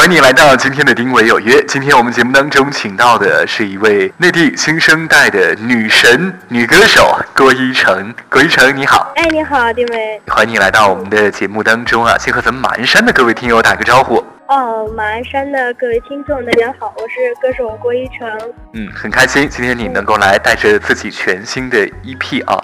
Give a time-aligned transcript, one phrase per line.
[0.00, 1.56] 欢迎你来到今天的《丁伟有约》。
[1.66, 8.14] 今天我们节目当中请到的是一位内地新生代的女神女歌手郭一成。
[8.30, 9.12] 郭一成，你好！
[9.16, 10.18] 哎，你好，丁伟。
[10.28, 12.16] 欢迎你来到我们的节目当中啊！
[12.18, 14.24] 先和咱们马鞍山的各位听友打个招呼。
[14.50, 18.28] 哦，马鞍山的各位听众，大家好，我是歌手郭一成。
[18.72, 22.58] 嗯，很开心今天你能够来带着自己全新的 EP 啊。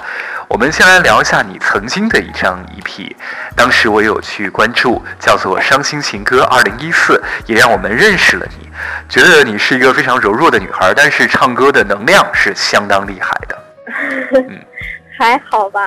[0.49, 3.15] 我们先来聊一下你曾经的一张 EP，
[3.55, 7.13] 当时我有去关注，叫做《伤心情歌二零一四》，
[7.47, 8.69] 也让我们认识了你，
[9.09, 13.59] 觉得你是一个非常柔弱的女孩，但是唱歌的能量是相当厉害的。
[14.33, 14.61] 嗯，
[15.17, 15.87] 还好吧。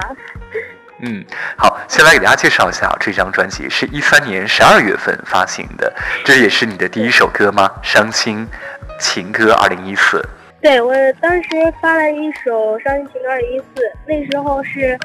[1.02, 1.24] 嗯，
[1.58, 5.94] 好，先来给大家介绍一下这张专辑，是一三年十二月份发行的，
[6.26, 7.72] 这也是你的第一首歌吗？
[7.88, 8.48] 《伤心
[9.00, 10.18] 情歌二零一四》。
[10.62, 11.50] 对，我当时
[11.82, 13.66] 发了一首《伤心情歌二零一四》，
[14.06, 15.00] 那时候是，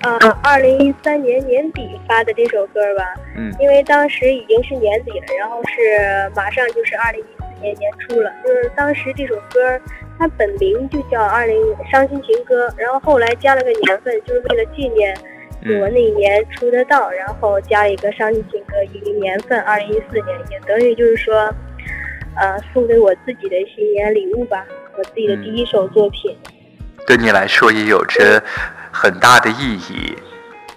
[0.00, 3.04] 呃，二零一三年年底发的这首歌吧。
[3.36, 3.54] 嗯。
[3.60, 8.32] 因为当时已经是年底了，然后是马上就是二零一四年年初了。
[8.42, 9.78] 就是当时这首歌
[10.18, 11.54] 它本名就叫《二零
[11.92, 15.14] 伤心情歌》，然后后来加了个年份，就是为了纪念
[15.80, 21.34] 我那一年出的道，然后加一个《伤心情歌》一个年份，二零一四年，也等于就是说，
[22.36, 24.66] 呃，送给我自己的新年礼物吧。
[24.96, 26.36] 我自己的第一首作品，
[27.04, 28.40] 对你来说也有着
[28.92, 30.14] 很大的意义。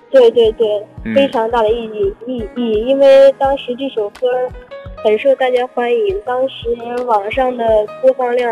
[0.10, 0.68] 对对对，
[1.14, 4.28] 非常大的意义意义，因为当时这首歌
[5.04, 6.70] 很受大家欢迎，当时
[7.06, 7.64] 网上的
[8.02, 8.52] 播放量，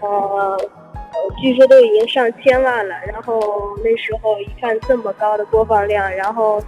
[0.00, 0.58] 呃，
[1.40, 2.94] 据说都已经上千万了。
[3.06, 3.40] 然后
[3.84, 6.62] 那时候一看这么高的播放量，然后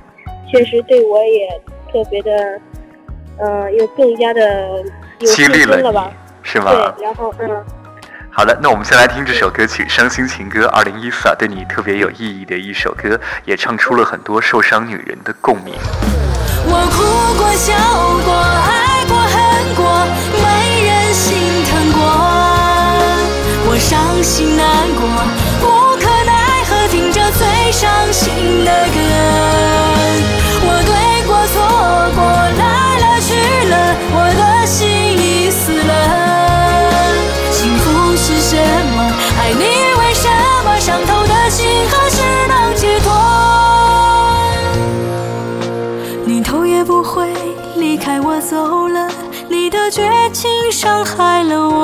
[0.51, 1.49] 确实对我也
[1.93, 2.61] 特别的，
[3.39, 4.83] 嗯，又更加的
[5.21, 6.13] 有信心了吧？
[6.43, 6.73] 是吗？
[6.97, 7.65] 对，然后嗯。
[8.31, 15.75] 好的，那我们先来听这首歌曲《伤心情歌二零一四》，对你特别有意义的一首歌，也唱出了很多受伤女人的共鸣。
[16.71, 17.03] 我哭
[17.37, 17.75] 过，笑
[18.25, 18.58] 过，
[24.29, 25.03] 心难过，
[25.63, 25.65] 无
[25.97, 28.99] 可奈何，听着最伤心的歌。
[30.69, 30.93] 我对
[31.27, 31.57] 过，错
[32.15, 32.21] 过，
[32.61, 32.63] 来
[33.01, 33.29] 了去
[33.71, 33.75] 了，
[34.13, 34.77] 我的心
[35.17, 35.93] 已死了。
[37.51, 38.53] 幸福是什
[38.95, 38.99] 么？
[39.41, 39.65] 爱你
[39.99, 40.29] 为什
[40.63, 43.09] 么伤透的心何时能解脱？
[46.27, 47.33] 你头也不回
[47.77, 49.09] 离开我走了，
[49.49, 51.78] 你的绝情伤害了我。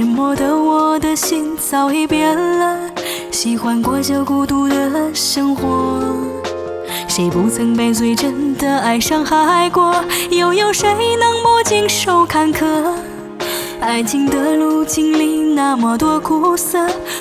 [0.00, 2.90] 沉默的我的心早已变了，
[3.30, 6.02] 喜欢过着孤独的生活。
[7.06, 9.94] 谁不曾被最真的爱伤害过？
[10.30, 12.64] 又有谁能不经受坎坷？
[13.78, 16.78] 爱情的路经历那么多苦涩，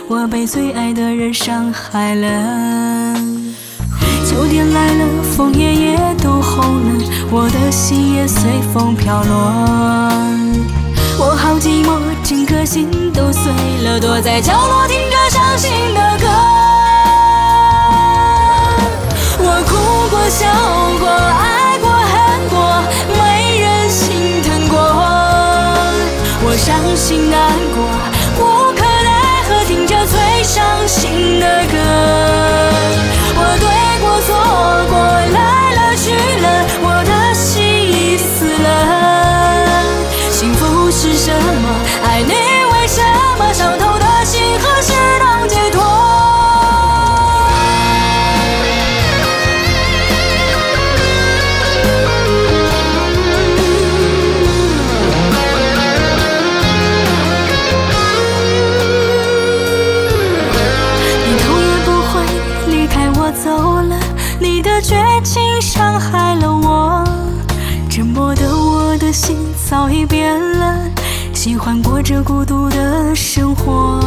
[0.07, 3.13] 我被最爱的人伤害了。
[4.25, 10.78] 秋天来了，枫叶也都红了，我的心也随风飘落。
[11.22, 13.52] 我好寂寞，整颗心都碎
[13.84, 16.25] 了，躲在角落听着伤心的歌。
[19.38, 19.75] 我哭
[20.09, 20.47] 过，笑
[20.97, 22.16] 过，爱过，恨
[22.47, 22.56] 过，
[23.18, 24.80] 没人心疼过。
[26.41, 27.84] 我伤心难过，
[28.40, 31.78] 无可奈何，听着最伤心的歌。
[69.69, 70.80] 早已变了，
[71.31, 74.00] 喜欢过着孤独的生活。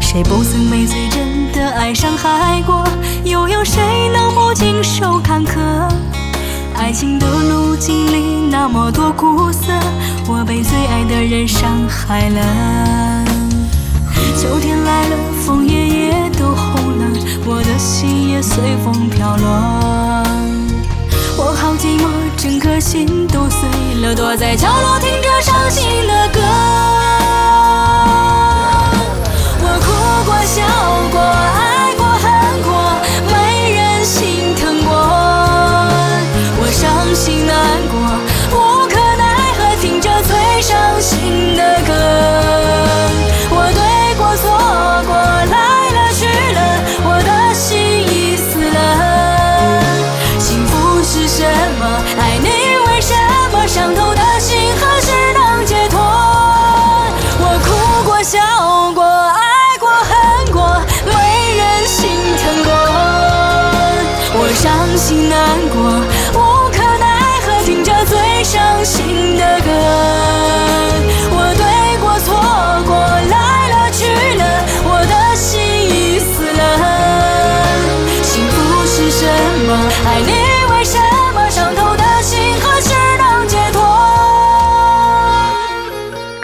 [0.00, 2.86] 谁不曾被最真的爱伤害过？
[3.24, 3.82] 又有谁
[4.14, 5.58] 能不经受坎坷？
[6.76, 9.72] 爱情的路经历那么多苦涩，
[10.28, 13.24] 我被最爱的人伤害了。
[14.38, 17.06] 秋天来了，枫叶也都红了，
[17.44, 20.31] 我的心也随风飘落。
[21.36, 22.06] 我好寂寞，
[22.36, 23.68] 整颗心都碎
[24.02, 26.40] 了，躲在角落听着伤心的歌。
[29.60, 29.86] 我哭
[30.26, 30.62] 过，笑
[31.10, 32.01] 过，爱过，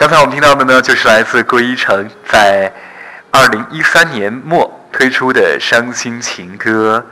[0.08, 2.72] 刚才我们听到的呢，就是来自郭一成在
[3.30, 7.04] 二零一三年末推出的《伤心情歌》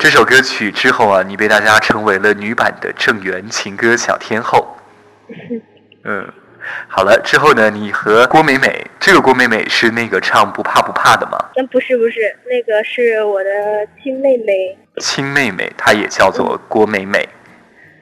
[0.00, 4.76] 这首歌曲之后啊，你被大家称为了女版的郑源情歌小天后。
[6.02, 6.28] 嗯，
[6.88, 11.38] 好了，之后呢，你和郭美美，这个郭美美是那个唱不怕不怕的吗？
[11.54, 13.50] 嗯，不是不是，那个是我的
[14.02, 14.76] 亲妹妹。
[14.96, 17.28] 亲妹妹，她也叫做郭美美。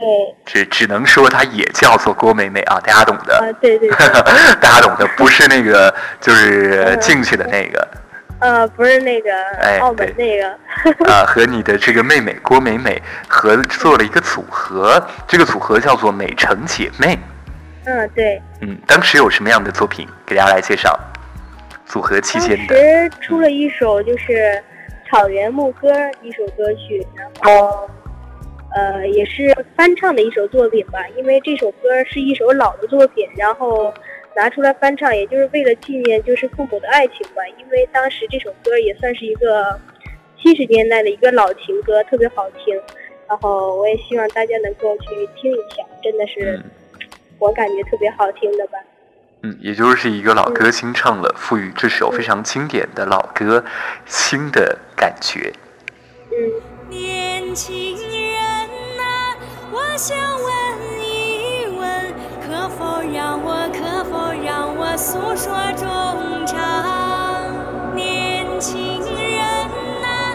[0.03, 0.35] 对。
[0.45, 3.39] 只只能说她也叫做郭美美啊，大家懂的。
[3.39, 3.89] 啊，对对。
[4.61, 7.89] 大家懂的，不是那个，就是进去的那个。
[8.41, 10.49] 呃，不是那个，哎，澳门那个。
[11.11, 17.19] 啊，和你的这个妹妹郭美美合作了一个组合，这个组合叫做美成姐妹。
[17.85, 18.43] 嗯，对。
[18.61, 20.99] 嗯，当时有什么样的作品给大家来介绍？
[21.85, 22.75] 组合期间的。
[22.75, 24.33] 当时出了一首就是
[25.11, 27.91] 《草原牧歌》一首歌曲，然后
[28.75, 33.93] 呃也是翻唱的一首作品吧，因为这首歌是一首老的作品，然后。
[34.35, 37.47] 拿出来翻唱，也就是为了纪念就是父母的爱情吧。
[37.59, 39.79] 因为当时这首歌也算是一个
[40.41, 42.75] 七十年代的一个老情歌，特别好听。
[43.29, 46.59] 然后我也希望大家能够去听一下，真的是
[47.39, 48.79] 我感觉特别好听的吧。
[49.43, 53.63] 嗯，也就是一个老歌新唱了，赋予这首非常经典的老歌
[54.07, 55.53] 新的感觉。
[56.31, 56.63] 嗯。
[56.89, 57.92] 年轻
[60.03, 60.51] 想问
[60.99, 62.13] 一问，
[62.45, 63.55] 可否让我？
[63.73, 65.87] 可否让我诉说衷
[66.45, 69.39] 肠，年轻人
[70.03, 70.35] 啊，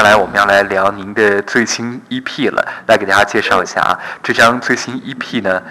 [0.00, 4.00] 下来我们要来聊您的最新 EP 了，来给大家介绍一下啊。
[4.22, 5.62] 这张最新 EP 呢，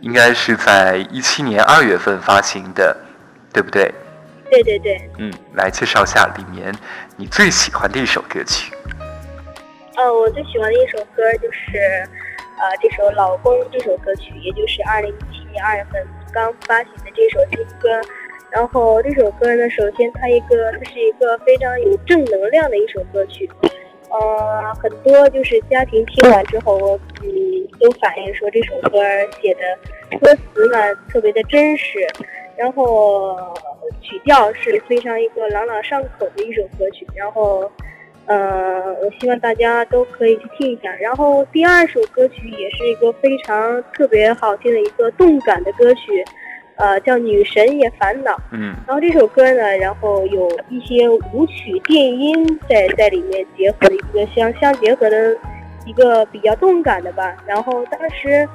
[0.00, 2.96] 应该是在一七年二月份发行的，
[3.52, 3.94] 对不对？
[4.50, 5.08] 对对对。
[5.18, 6.74] 嗯，来介绍一下里面
[7.14, 8.72] 你最喜欢的一首歌曲。
[9.94, 11.78] 呃，我最喜欢的一首歌就是，
[12.58, 17.88] 呃，这首《老公》这首歌曲，也就是二零一七年二月份刚发行的这首新歌。
[18.52, 23.48] 然后这首歌呢，首先它一个，它是一个非常有正能量的一首歌曲，
[24.10, 27.30] 呃，很多就是家庭听完之后，嗯，
[27.78, 28.98] 都反映说这首歌
[29.40, 32.00] 写的歌词呢特别的真实，
[32.56, 33.36] 然后
[34.02, 37.70] 曲调是非常一个朗朗上口的一首歌曲，然后
[38.26, 40.92] 呃，我希望大家都可以去听一下。
[40.96, 46.24] 然后第二首歌曲也是一个非常特别好听的一个动感的歌曲，
[46.80, 48.32] 呃，叫《女神也烦恼》。
[48.52, 55.36] 嗯然后这首歌呢，然后有一些舞曲、电音在在里面结合的一个相相结合的
[55.84, 57.36] 一个比较动感的吧。
[57.46, 58.48] 然后当时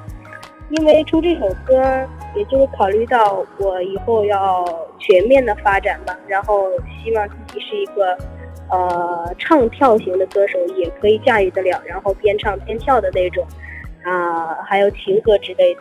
[0.70, 1.80] 因为出这首歌，
[2.34, 4.64] 也就是考虑到我以后要
[4.98, 6.68] 全面的发展吧，然后
[7.02, 8.18] 希望自己是一个
[8.70, 13.46] 呃唱跳型的歌手，也可以驾驭得了，然后边唱边跳的那种。
[14.06, 15.80] 啊，还有情歌之类的，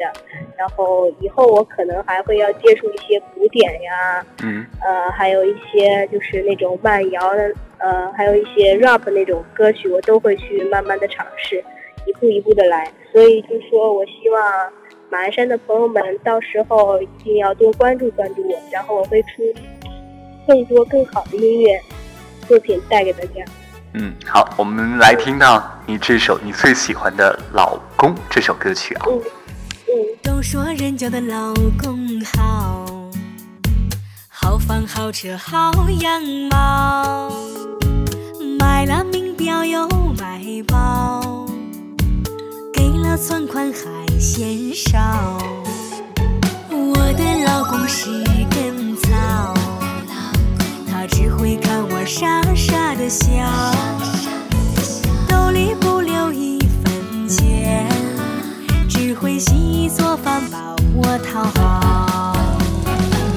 [0.58, 11.64] 然后以后我可能还会要接触一些古典呀，嗯呃，还有一些就是那种慢摇的，呃，还有一些 rap 那种歌曲，我都会去慢慢的尝试，
[12.08, 12.92] 一步一步的来。
[13.14, 14.74] 所以就说我希望
[15.12, 19.44] 马鞍山的朋友们到时候一定要多关注关注我，然后我会出
[20.48, 21.80] 更多更好的音乐
[22.48, 23.46] 作品带给大家。
[23.98, 29.06] 嗯，好，我们来听到你这首你最喜欢的《老公》这首歌曲啊。
[30.22, 32.86] 都说人家的老公好，
[34.28, 35.72] 好房好车好
[36.02, 36.22] 样
[36.52, 37.32] 貌，
[38.60, 39.88] 买了名表又
[40.20, 41.48] 买包，
[42.74, 45.00] 给了存款还嫌少。
[46.70, 48.10] 我的老公是
[48.52, 49.54] 根草，
[50.86, 52.75] 他只会看我傻傻
[53.06, 53.28] 的笑，
[55.30, 57.88] 兜里不留一分钱。
[58.90, 62.34] 只会洗衣做饭把我讨好。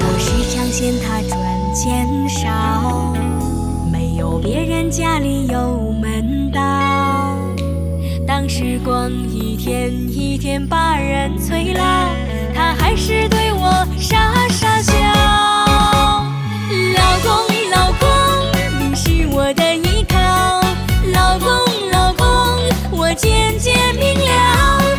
[0.01, 1.39] 我时常嫌他赚
[1.75, 3.15] 钱少，
[3.93, 7.37] 没有别人家里有门道。
[8.27, 11.83] 当时光一天一天把人催老，
[12.55, 15.08] 他还是对我傻傻笑。
[23.19, 24.98] 渐渐明了，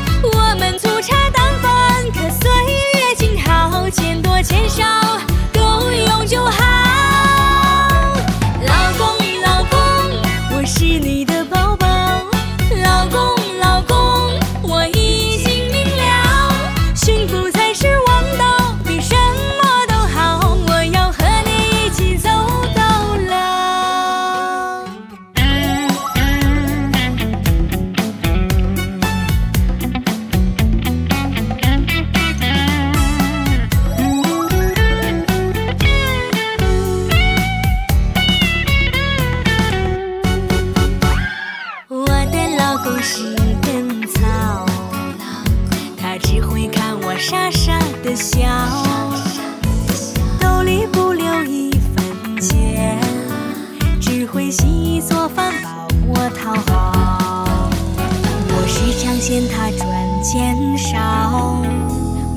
[60.59, 61.63] 很少，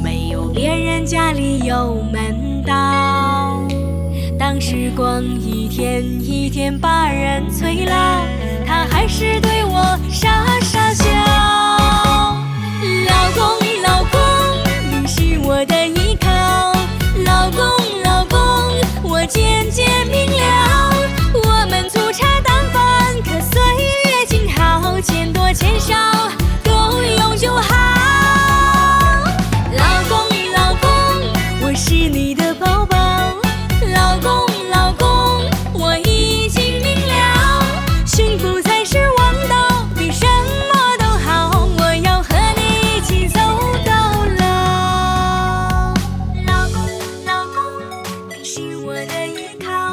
[0.00, 3.66] 没有别人家里有门道。
[4.38, 8.22] 当时光一天一天把人催老，
[8.64, 10.81] 他还是对我傻傻
[49.58, 49.91] 靠。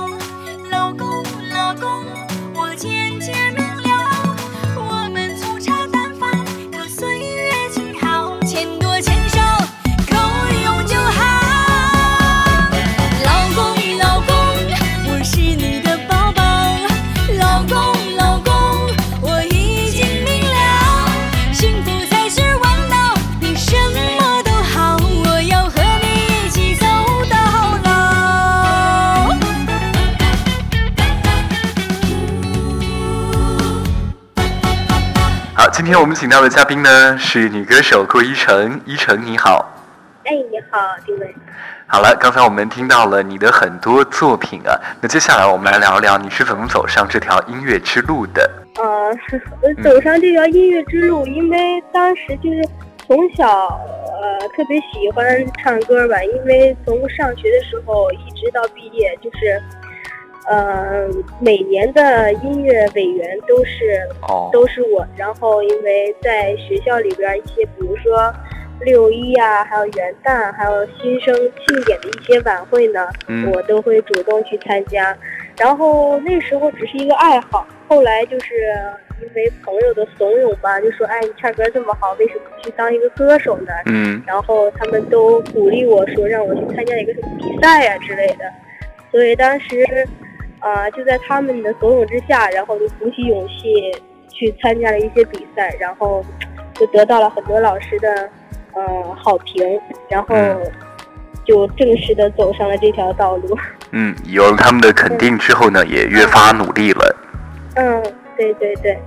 [35.80, 39.66] 今天我们请到的嘉宾呢是女歌手顾依晨，依晨你好。
[40.26, 41.34] 哎，你好，丁伟。
[41.88, 48.52] 好了，刚才我们听到了你的很多作品啊，那接下来我们来聊聊你是怎么走上这条音乐之路的。
[48.76, 48.84] 呃，
[49.62, 52.62] 我走上这条音乐之路，因为当时就是
[53.08, 55.26] 从小呃特别喜欢
[55.64, 59.64] 唱歌吧，因为从上学的时候一直到毕业，就是
[60.50, 61.08] 呃，
[61.40, 65.06] 每年的音乐委员都是哦，都是我。
[65.16, 68.34] 然后因为在学校里边一些，比如说
[68.82, 75.16] 六一啊，还有元旦，还有新生庆典的一些晚会呢，嗯我都会主动去参加。
[75.58, 78.56] 然后那时候只是一个爱好，后来就是
[79.22, 88.46] 因为朋友的怂恿吧，就说：“哎，你唱歌这么好，为什么不去当一个歌手呢？”嗯然后他们都鼓励我说让我去参加一个什么比赛呀、之类的，
[89.12, 89.86] 所以当时，
[90.60, 93.92] 啊、就在他们的怂恿之下，然后就鼓起勇气
[94.30, 96.24] 去参加了一些比赛，然后
[96.74, 98.30] 就得到了很多老师的
[98.74, 99.64] 呃好评，
[100.10, 100.60] 然后嗯
[101.46, 103.58] 就正式的走上了这条道路。
[103.92, 107.16] 嗯，有了他们的肯定之后呢，也越发努力了。
[107.76, 108.04] 嗯，
[108.38, 109.00] 对对对。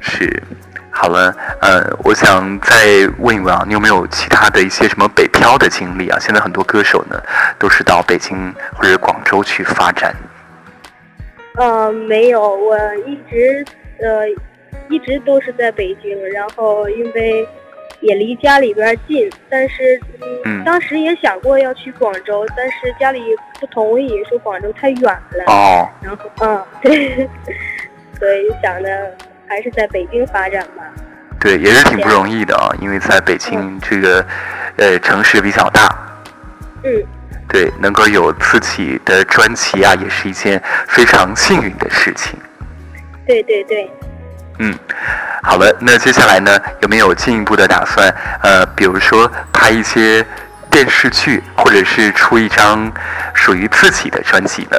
[0.00, 0.42] 是，
[0.90, 6.18] 好了，呃，我想再问一问啊，你有没有其他的一些什么北漂的经历啊？
[6.20, 7.20] 现在很多歌手呢，
[7.58, 10.14] 都是到北京或者广州去发展。
[11.58, 13.64] 呃，没有，我一直
[14.00, 14.28] 呃
[14.88, 17.46] 一直都是在北京，然后因为
[18.00, 20.28] 也离家里边近，但是嗯。
[20.44, 23.20] 嗯，当时也想过要去广州，但是家里
[23.60, 27.28] 不同意，说广州太远了，哦，然后嗯对，
[28.18, 28.88] 所以想着
[29.46, 30.84] 还是在北京发展吧。
[31.40, 34.24] 对，也是挺不容易的啊，因为在北京这个
[34.76, 35.88] 呃城市比较大，
[36.84, 37.02] 嗯，
[37.48, 42.38] 对，能够有自己的专辑啊，也是一件非常幸运的事情。
[43.26, 43.90] 对对对。
[44.58, 44.74] 嗯，
[45.42, 48.14] 好了，那接下来呢，有没有进一步的打算？
[48.42, 50.24] 呃，比如说拍一些
[50.70, 52.92] 电视剧，或者是出一张
[53.34, 54.76] 属于自己的专辑呢？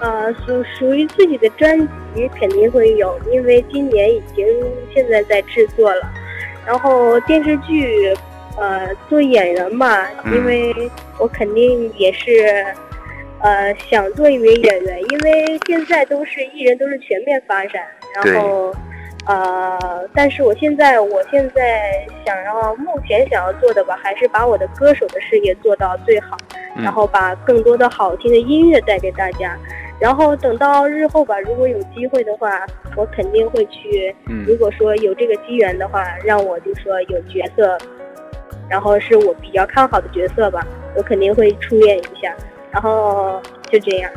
[0.00, 1.78] 呃，属属于自己的专
[2.14, 4.44] 辑肯定会有，因为今年已经
[4.92, 6.02] 现在在制作了。
[6.66, 8.14] 然后电视剧，
[8.56, 10.74] 呃，做演员嘛，嗯因为
[11.18, 12.64] 我肯定也是，
[13.40, 17.82] 呃，想做一名演员，因为现在都是艺人都是全面发展，
[18.14, 18.74] 然后，
[19.26, 26.36] 呃，但是我现在我现在想要目前想要做的吧，还是把我的歌手的事业做到最好。
[26.76, 29.56] 嗯然后把更多的好听的音乐带给大家。
[30.00, 34.12] 然后等到日后吧，如果有机会的话，我肯定会去。
[34.26, 37.78] 嗯如果说有这个机缘的话，让我就说有角色，
[38.68, 40.64] 然后是我比较看好的角色吧，
[40.96, 42.32] 我肯定会出演一下。
[42.70, 44.10] 然后就这样。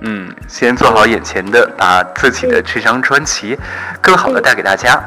[0.00, 3.58] 嗯，先做好眼前的，把自己的这张专辑
[4.00, 5.02] 更好的带给大家。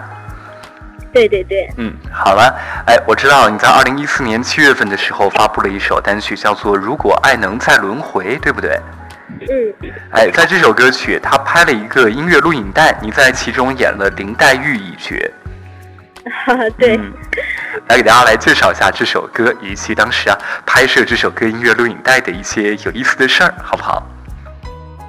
[1.14, 2.54] 对对对，嗯，好了，
[2.86, 8.80] 哎，我知道你在二零一四年七月份的时候发布了一首单曲，叫做《如果爱能再轮回》，对不对？
[9.42, 15.16] 嗯，哎，在这首歌曲，他拍了一个音乐录影带，你在其中演了林黛玉一角。
[16.46, 16.98] 哈哈，对。
[16.98, 17.12] 嗯，
[17.88, 24.04] 来给大家来介绍一下这首歌，以及当时啊拍摄这首歌音乐录影带的一些有意思的事儿，好不好？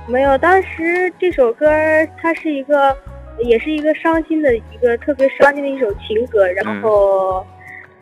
[0.07, 1.67] 没有，当时这首歌
[2.21, 2.97] 它是一个，
[3.39, 6.47] 也是一个伤心的一个特别伤心的一首情歌。
[6.49, 7.47] 然后，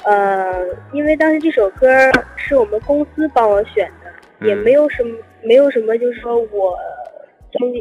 [0.05, 1.89] 呃，因为当时这首歌
[2.37, 6.79] 是我们公司帮我选的，也嗯没有什么，没有什么，就是说我，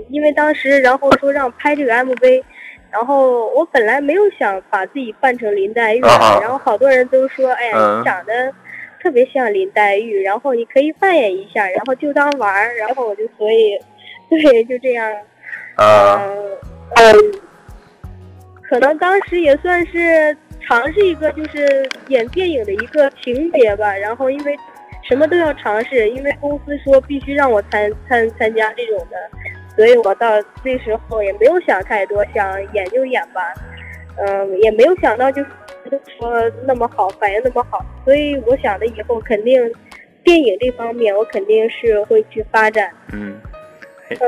[0.10, 2.43] 因为当时然后说让拍这个 MV，
[2.91, 8.00] 然后我本来没有想把自己扮成林黛玉，啊然后好多人都说，哎呀，嗯。
[8.00, 8.54] 你长得。
[9.04, 13.80] 特别像林黛玉，然后你可以扮演一下，然后就当玩儿，然后我就所以，
[14.28, 15.08] 对，就这样，
[15.78, 16.17] 呃，
[16.95, 17.15] 嗯、嗯，
[18.67, 20.36] 可能当时也算是
[20.67, 24.58] 尝试一个就是演电影的一个情节吧，然后因为
[25.08, 29.35] 什么都要尝试，因为公司说必须让我参参参加这种的，
[29.76, 30.28] 所以我到
[30.64, 33.42] 那时候也没有想太多，想演就演吧，
[34.18, 35.50] 嗯，也没有想到就是
[36.18, 39.72] 说那么好，反应那么好，所以我想的以后肯定
[40.24, 42.92] 电影这方面我肯定是会去发展。
[43.12, 43.40] 嗯。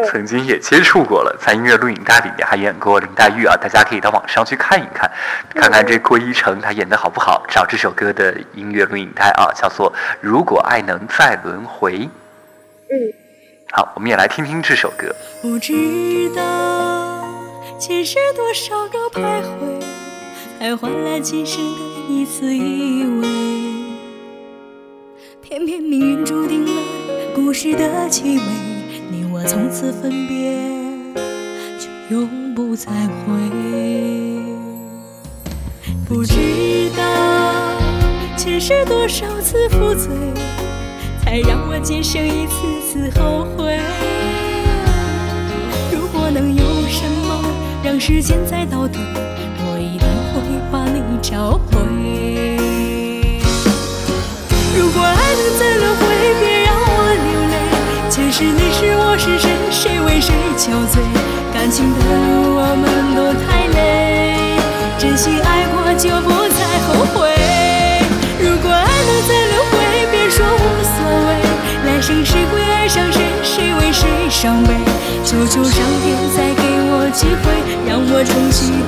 [0.08, 5.08] 曾经也接触过了，在音乐录影带里面还演过林黛玉啊，大家可以到网上去看一看，
[5.54, 7.46] 看看这郭一成他演的好不好。
[7.48, 12.00] 找这首歌的音乐录影带啊，叫做《如果爱能再轮回》。
[12.90, 13.14] 嗯。
[13.72, 15.14] 好，我们也来听听这首歌。
[15.42, 17.28] 不知道
[17.78, 19.84] 前世多少个徘徊，
[20.58, 23.28] 才换来今生的一丝依偎。
[25.42, 26.82] 偏偏命运注定了
[27.36, 28.42] 故事的结尾，
[29.12, 30.54] 你我从此分别，
[31.78, 33.34] 就永不再会。
[36.08, 37.04] 不知道
[38.38, 40.10] 前世多少次负罪，
[41.30, 42.56] 才让我今生一次
[42.88, 43.78] 次后悔。
[45.92, 47.44] 如果能有什么
[47.84, 49.02] 让时间再倒退，
[49.60, 50.40] 我一定会
[50.72, 51.68] 把你找回。
[54.74, 56.08] 如果爱能再轮回，
[56.40, 57.56] 别让我流泪。
[58.10, 59.52] 前世你是我是谁？
[59.70, 61.04] 谁为谁憔悴，
[61.54, 62.00] 感情的
[74.48, 74.74] 伤悲？
[75.26, 77.52] 求求上天再给我机会，
[77.86, 78.80] 让我重新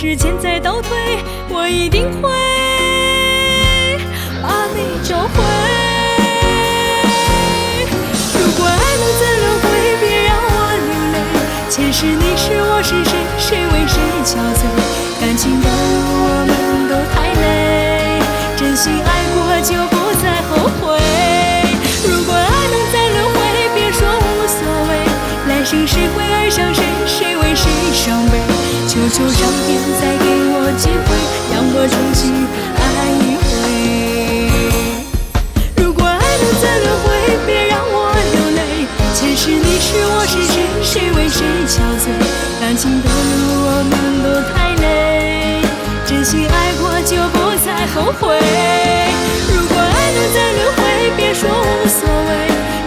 [0.00, 0.96] 时间再倒退，
[1.48, 2.30] 我一定会
[4.40, 5.42] 把你找回。
[8.38, 9.66] 如果爱能再轮回，
[9.98, 10.46] 别让我
[10.86, 11.18] 流泪。
[11.68, 13.10] 前世你是我是谁，
[13.42, 14.70] 谁为谁憔悴？
[15.18, 15.74] 感情的路
[16.22, 18.22] 我们都太累，
[18.56, 20.94] 真心爱过就不再后悔。
[22.06, 23.36] 如果爱能再轮回，
[23.74, 24.94] 别说无所谓，
[25.48, 28.38] 来生谁会爱上谁，谁为谁伤悲？
[29.10, 31.08] 求上天再给我机会，
[31.50, 32.20] 让我重新
[32.76, 32.82] 爱
[33.24, 33.48] 一回。
[35.82, 37.06] 如果爱能再轮回，
[37.46, 38.60] 别让我流泪。
[39.14, 42.12] 前世你是我是谁，谁为谁憔悴？
[42.60, 43.12] 感情的路
[43.64, 43.92] 我们
[44.22, 45.62] 都太累，
[46.04, 48.38] 真心爱过就不再后悔。
[49.48, 50.80] 如果爱能再轮回，
[51.16, 52.30] 别说无所谓，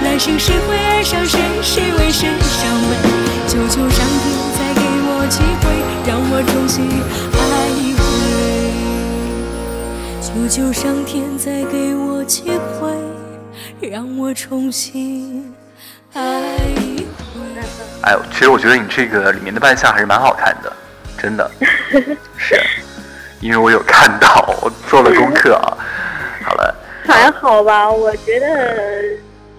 [0.05, 0.77] 来生谁会
[10.81, 12.91] 上天再给我机会，
[13.87, 15.53] 让我重新
[16.11, 16.41] 爱
[16.75, 17.61] 一回。
[18.01, 20.73] 哎，其实我觉得你这个里面的扮相还是蛮好看的，
[21.19, 21.51] 真的
[22.35, 22.59] 是，
[23.41, 25.77] 因为我有看到，我做了功课啊。
[26.43, 29.03] 好了， 还好吧，我觉得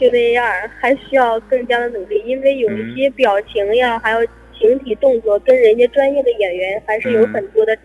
[0.00, 0.44] 就那样，
[0.80, 4.18] 还需要更加的努力，因为有一些表情呀，还有
[4.58, 7.78] 形体动作，跟人家专业的演员还是有很多的、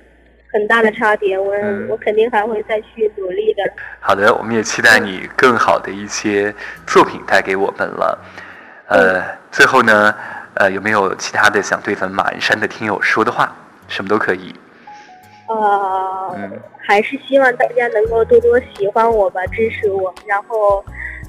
[0.51, 1.38] 很大的差别。
[1.38, 3.63] 我、嗯我肯定还会再去努力的。
[3.99, 6.53] 好的，我们也期待你更好的一些
[6.86, 8.19] 作品带给我们了。
[8.88, 10.13] 呃，最后呢，
[10.55, 13.55] 呃，有没有其他的想对咱们马鞍山的听友说的话？
[13.88, 14.53] 什么都可以。
[15.47, 20.13] 呃，嗯还是希望大家能够多多喜欢我吧，支持我。
[20.25, 20.83] 然后，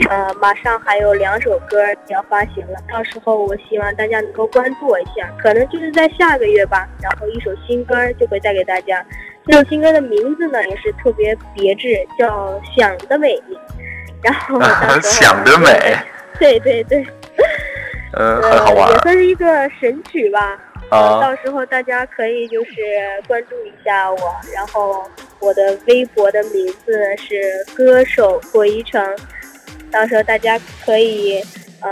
[0.08, 6.88] 呃，马上还有两首歌要发行了，到时候我希望大家能够关注我一下，可能就是在下个月吧。
[7.02, 9.04] 然后一首新歌就会带给大家。
[9.46, 12.28] 这首新歌的名字呢也是特别别致，叫
[12.76, 13.34] 《想得美》。
[14.22, 15.96] 然后到时候想得美，
[16.38, 17.06] 对对对，
[18.12, 20.58] 呃， 呃，很好玩也算是一个神曲吧。
[20.90, 21.20] 啊。
[21.20, 22.72] 到时候大家可以就是
[23.26, 24.18] 关注一下我，
[24.54, 25.04] 然后
[25.38, 29.00] 我的微博的名字是歌手郭一成，
[29.90, 31.40] 到时候大家可以
[31.80, 31.88] 呃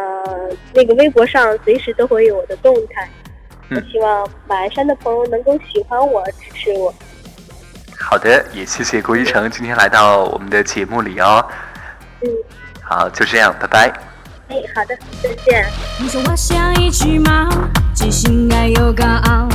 [0.74, 3.08] 那个微博上随时都会有我的动态。
[3.70, 6.94] 我嗯希望马鞍山的朋友能够喜欢我，支持我。
[7.98, 11.44] 好的，也谢谢郭一成今天来到我们的节目里哦。
[12.20, 12.28] 嗯，
[12.82, 13.92] 好，就这样，拜拜。
[14.48, 15.66] 哎，好的，再见。
[15.98, 17.48] 你说我像一只猫，
[17.94, 19.48] 只性爱又高傲，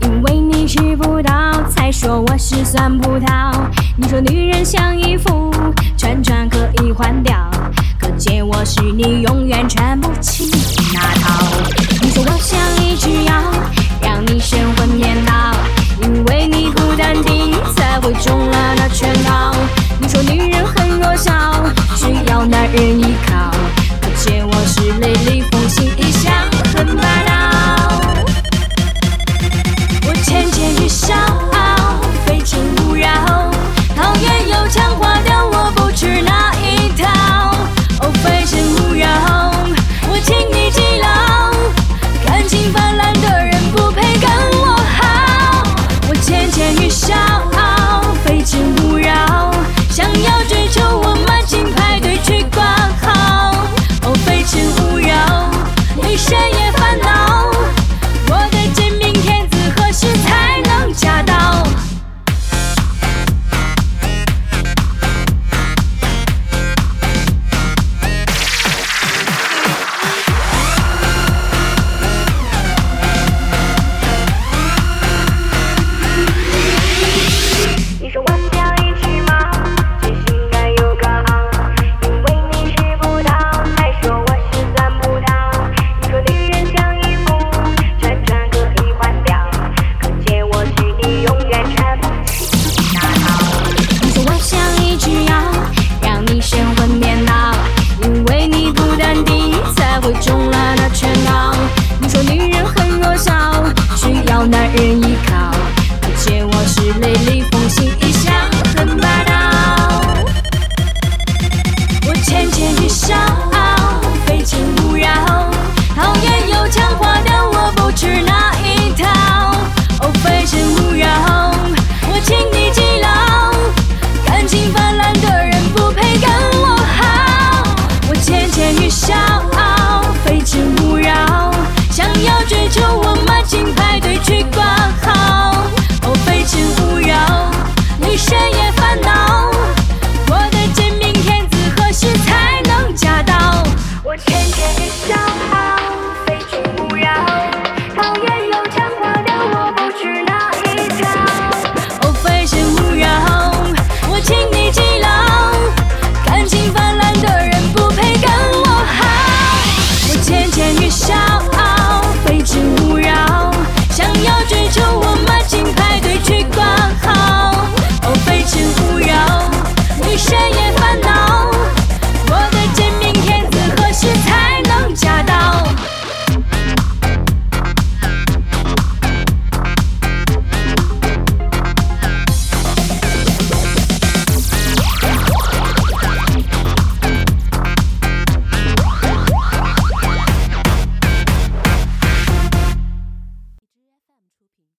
[0.00, 3.52] 因为你吃不到，才说我是酸葡萄。
[3.98, 5.52] 你说女人像衣服，
[5.98, 7.47] 穿穿可以换掉，
[8.18, 10.50] 可见我是你永远穿不起
[10.92, 11.46] 那套。
[12.02, 13.32] 你说我像一只药，
[14.02, 15.32] 让你神魂颠倒，
[16.02, 19.54] 因为你不淡定，才会中了那圈套。
[20.00, 21.32] 你说女人很弱小，
[21.94, 23.52] 需要男人依靠。
[24.00, 26.32] 可见我是雷厉风行，一向
[26.74, 28.00] 很霸道。
[30.08, 31.14] 我浅浅一笑，
[32.26, 33.08] 非诚勿扰，
[33.94, 34.37] 讨厌